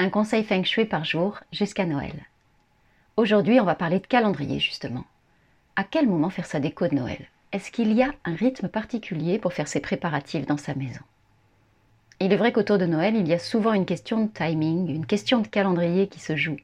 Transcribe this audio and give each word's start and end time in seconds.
Un 0.00 0.10
conseil 0.10 0.44
feng 0.44 0.62
shui 0.62 0.84
par 0.84 1.04
jour 1.04 1.40
jusqu'à 1.50 1.84
Noël. 1.84 2.14
Aujourd'hui, 3.16 3.58
on 3.58 3.64
va 3.64 3.74
parler 3.74 3.98
de 3.98 4.06
calendrier 4.06 4.60
justement. 4.60 5.04
À 5.74 5.82
quel 5.82 6.06
moment 6.06 6.30
faire 6.30 6.46
sa 6.46 6.60
déco 6.60 6.86
de 6.86 6.94
Noël? 6.94 7.26
Est-ce 7.50 7.72
qu'il 7.72 7.92
y 7.92 8.04
a 8.04 8.14
un 8.24 8.36
rythme 8.36 8.68
particulier 8.68 9.40
pour 9.40 9.52
faire 9.52 9.66
ses 9.66 9.80
préparatifs 9.80 10.46
dans 10.46 10.56
sa 10.56 10.76
maison? 10.76 11.00
Il 12.20 12.32
est 12.32 12.36
vrai 12.36 12.52
qu'autour 12.52 12.78
de 12.78 12.86
Noël, 12.86 13.16
il 13.16 13.26
y 13.26 13.32
a 13.32 13.40
souvent 13.40 13.72
une 13.72 13.86
question 13.86 14.22
de 14.22 14.30
timing, 14.30 14.88
une 14.88 15.04
question 15.04 15.40
de 15.40 15.48
calendrier 15.48 16.06
qui 16.06 16.20
se 16.20 16.36
joue 16.36 16.58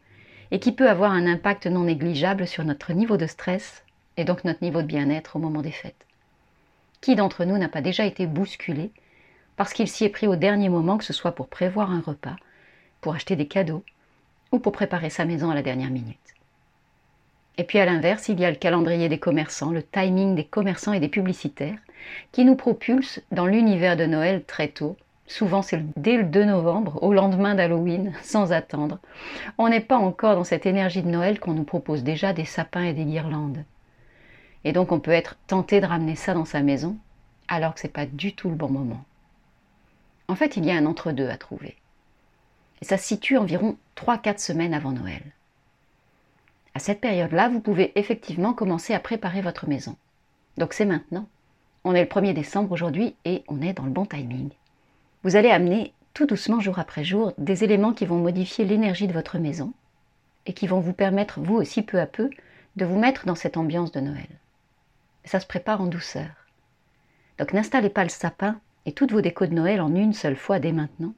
et 0.52 0.60
qui 0.60 0.70
peut 0.70 0.88
avoir 0.88 1.10
un 1.10 1.26
impact 1.26 1.66
non 1.66 1.82
négligeable 1.82 2.46
sur 2.46 2.64
notre 2.64 2.92
niveau 2.92 3.16
de 3.16 3.26
stress 3.26 3.82
et 4.16 4.24
donc 4.24 4.44
notre 4.44 4.62
niveau 4.62 4.80
de 4.80 4.86
bien-être 4.86 5.34
au 5.34 5.40
moment 5.40 5.62
des 5.62 5.72
fêtes. 5.72 6.06
Qui 7.00 7.16
d'entre 7.16 7.44
nous 7.44 7.58
n'a 7.58 7.68
pas 7.68 7.80
déjà 7.80 8.04
été 8.04 8.28
bousculé 8.28 8.92
parce 9.56 9.72
qu'il 9.72 9.88
s'y 9.88 10.04
est 10.04 10.08
pris 10.08 10.28
au 10.28 10.36
dernier 10.36 10.68
moment, 10.68 10.98
que 10.98 11.04
ce 11.04 11.12
soit 11.12 11.32
pour 11.32 11.48
prévoir 11.48 11.90
un 11.90 12.00
repas, 12.00 12.36
pour 13.04 13.14
acheter 13.14 13.36
des 13.36 13.46
cadeaux 13.46 13.84
ou 14.50 14.58
pour 14.58 14.72
préparer 14.72 15.10
sa 15.10 15.26
maison 15.26 15.50
à 15.50 15.54
la 15.54 15.60
dernière 15.60 15.90
minute. 15.90 16.16
Et 17.58 17.64
puis 17.64 17.78
à 17.78 17.84
l'inverse, 17.84 18.30
il 18.30 18.40
y 18.40 18.46
a 18.46 18.50
le 18.50 18.56
calendrier 18.56 19.10
des 19.10 19.18
commerçants, 19.18 19.72
le 19.72 19.82
timing 19.82 20.34
des 20.34 20.44
commerçants 20.44 20.94
et 20.94 21.00
des 21.00 21.10
publicitaires, 21.10 21.76
qui 22.32 22.46
nous 22.46 22.56
propulse 22.56 23.20
dans 23.30 23.44
l'univers 23.44 23.98
de 23.98 24.06
Noël 24.06 24.42
très 24.42 24.68
tôt. 24.68 24.96
Souvent 25.26 25.60
c'est 25.60 25.82
dès 25.98 26.16
le 26.16 26.24
2 26.24 26.46
novembre, 26.46 26.98
au 27.02 27.12
lendemain 27.12 27.54
d'Halloween, 27.54 28.14
sans 28.22 28.52
attendre. 28.52 28.98
On 29.58 29.68
n'est 29.68 29.80
pas 29.80 29.98
encore 29.98 30.36
dans 30.36 30.44
cette 30.44 30.64
énergie 30.64 31.02
de 31.02 31.10
Noël 31.10 31.38
qu'on 31.38 31.52
nous 31.52 31.64
propose 31.64 32.04
déjà 32.04 32.32
des 32.32 32.46
sapins 32.46 32.84
et 32.84 32.94
des 32.94 33.04
guirlandes. 33.04 33.64
Et 34.64 34.72
donc 34.72 34.92
on 34.92 34.98
peut 34.98 35.10
être 35.10 35.36
tenté 35.46 35.82
de 35.82 35.86
ramener 35.86 36.16
ça 36.16 36.32
dans 36.32 36.46
sa 36.46 36.62
maison, 36.62 36.96
alors 37.48 37.74
que 37.74 37.80
ce 37.80 37.86
n'est 37.86 37.92
pas 37.92 38.06
du 38.06 38.32
tout 38.32 38.48
le 38.48 38.56
bon 38.56 38.70
moment. 38.70 39.04
En 40.26 40.36
fait, 40.36 40.56
il 40.56 40.64
y 40.64 40.70
a 40.70 40.76
un 40.76 40.86
entre-deux 40.86 41.28
à 41.28 41.36
trouver 41.36 41.76
et 42.82 42.84
ça 42.84 42.98
se 42.98 43.06
situe 43.06 43.36
environ 43.36 43.76
3-4 43.96 44.38
semaines 44.38 44.74
avant 44.74 44.92
Noël. 44.92 45.22
À 46.74 46.80
cette 46.80 47.00
période-là, 47.00 47.48
vous 47.48 47.60
pouvez 47.60 47.92
effectivement 47.98 48.52
commencer 48.52 48.94
à 48.94 49.00
préparer 49.00 49.40
votre 49.40 49.68
maison. 49.68 49.96
Donc 50.58 50.72
c'est 50.72 50.84
maintenant. 50.84 51.28
On 51.84 51.94
est 51.94 52.02
le 52.02 52.08
1er 52.08 52.34
décembre 52.34 52.72
aujourd'hui 52.72 53.14
et 53.24 53.44
on 53.48 53.62
est 53.62 53.74
dans 53.74 53.84
le 53.84 53.90
bon 53.90 54.06
timing. 54.06 54.50
Vous 55.22 55.36
allez 55.36 55.50
amener 55.50 55.92
tout 56.14 56.26
doucement, 56.26 56.60
jour 56.60 56.78
après 56.78 57.04
jour, 57.04 57.32
des 57.38 57.64
éléments 57.64 57.92
qui 57.92 58.06
vont 58.06 58.18
modifier 58.18 58.64
l'énergie 58.64 59.08
de 59.08 59.12
votre 59.12 59.38
maison 59.38 59.72
et 60.46 60.52
qui 60.52 60.66
vont 60.66 60.80
vous 60.80 60.92
permettre, 60.92 61.40
vous 61.40 61.56
aussi 61.56 61.82
peu 61.82 62.00
à 62.00 62.06
peu, 62.06 62.30
de 62.76 62.84
vous 62.84 62.98
mettre 62.98 63.26
dans 63.26 63.34
cette 63.34 63.56
ambiance 63.56 63.92
de 63.92 64.00
Noël. 64.00 64.28
ça 65.24 65.40
se 65.40 65.46
prépare 65.46 65.80
en 65.80 65.86
douceur. 65.86 66.28
Donc 67.38 67.52
n'installez 67.52 67.88
pas 67.88 68.04
le 68.04 68.10
sapin 68.10 68.60
et 68.86 68.92
toutes 68.92 69.12
vos 69.12 69.20
décos 69.20 69.46
de 69.46 69.54
Noël 69.54 69.80
en 69.80 69.94
une 69.94 70.12
seule 70.12 70.36
fois 70.36 70.58
dès 70.58 70.72
maintenant. 70.72 71.14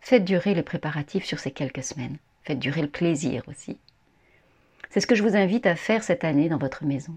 Faites 0.00 0.24
durer 0.24 0.54
les 0.54 0.62
préparatifs 0.62 1.24
sur 1.24 1.38
ces 1.38 1.50
quelques 1.50 1.84
semaines. 1.84 2.16
Faites 2.44 2.58
durer 2.58 2.82
le 2.82 2.88
plaisir 2.88 3.42
aussi. 3.46 3.78
C'est 4.90 5.00
ce 5.00 5.06
que 5.06 5.14
je 5.14 5.22
vous 5.22 5.36
invite 5.36 5.66
à 5.66 5.76
faire 5.76 6.02
cette 6.02 6.24
année 6.24 6.48
dans 6.48 6.58
votre 6.58 6.84
maison. 6.84 7.16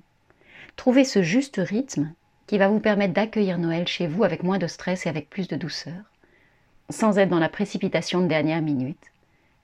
Trouvez 0.75 1.05
ce 1.05 1.21
juste 1.21 1.61
rythme 1.63 2.13
qui 2.47 2.57
va 2.57 2.67
vous 2.67 2.79
permettre 2.79 3.13
d'accueillir 3.13 3.57
Noël 3.57 3.87
chez 3.87 4.07
vous 4.07 4.23
avec 4.23 4.43
moins 4.43 4.57
de 4.57 4.67
stress 4.67 5.05
et 5.05 5.09
avec 5.09 5.29
plus 5.29 5.47
de 5.47 5.55
douceur, 5.55 6.03
sans 6.89 7.17
être 7.17 7.29
dans 7.29 7.39
la 7.39 7.49
précipitation 7.49 8.21
de 8.21 8.27
dernière 8.27 8.61
minute, 8.61 9.11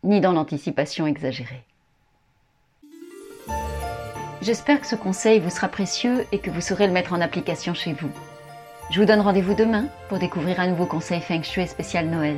ni 0.03 0.21
dans 0.21 0.31
l'anticipation 0.31 1.05
exagérée. 1.05 1.63
J'espère 4.41 4.79
que 4.79 4.87
ce 4.87 4.95
conseil 4.95 5.39
vous 5.39 5.49
sera 5.49 5.67
précieux 5.67 6.25
et 6.31 6.39
que 6.39 6.51
vous 6.51 6.61
saurez 6.61 6.87
le 6.87 6.93
mettre 6.93 7.11
en 7.11 7.19
application 7.19 7.73
chez 7.73 7.91
vous. 7.91 8.11
Je 8.91 9.01
vous 9.01 9.05
donne 9.05 9.19
rendez-vous 9.19 9.55
demain 9.55 9.87
pour 10.07 10.19
découvrir 10.19 10.61
un 10.61 10.67
nouveau 10.67 10.85
conseil 10.85 11.19
Feng 11.19 11.43
Shui 11.43 11.67
spécial 11.67 12.07
Noël 12.07 12.37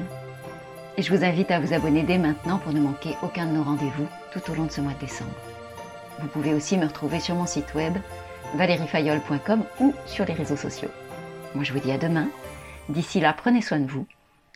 et 1.00 1.02
je 1.02 1.16
vous 1.16 1.24
invite 1.24 1.50
à 1.50 1.62
vous 1.62 1.72
abonner 1.72 2.04
dès 2.04 2.18
maintenant 2.18 2.58
pour 2.58 2.74
ne 2.74 2.82
manquer 2.82 3.16
aucun 3.22 3.46
de 3.46 3.54
nos 3.54 3.64
rendez-vous 3.64 4.06
tout 4.34 4.52
au 4.52 4.54
long 4.54 4.66
de 4.66 4.72
ce 4.72 4.82
mois 4.82 4.92
de 4.92 5.00
décembre. 5.00 5.32
Vous 6.20 6.28
pouvez 6.28 6.54
aussi 6.54 6.78
me 6.78 6.86
retrouver 6.86 7.22
sur 7.22 7.36
mon 7.36 7.46
site 7.46 7.74
web 7.74 7.94
valeriefayol.com 8.56 9.64
ou 9.80 9.94
sur 10.06 10.26
les 10.26 10.34
réseaux 10.34 10.58
sociaux. 10.58 10.90
Moi 11.56 11.64
je 11.64 11.72
vous 11.72 11.80
dis 11.80 11.94
à 11.94 11.98
demain. 11.98 12.28
D'ici 12.90 13.22
là, 13.22 13.32
prenez 13.32 13.62
soin 13.62 13.80
de 13.80 13.90
vous 13.90 14.08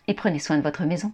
et 0.10 0.14
prenez 0.14 0.40
soin 0.40 0.58
de 0.58 0.64
votre 0.64 0.84
maison. 0.84 1.14